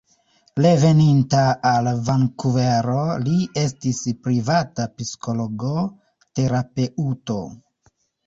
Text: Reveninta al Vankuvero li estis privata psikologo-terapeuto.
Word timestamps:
Reveninta 0.65 1.41
al 1.71 1.89
Vankuvero 2.07 3.03
li 3.27 3.35
estis 3.65 3.99
privata 4.29 4.87
psikologo-terapeuto. 4.95 7.39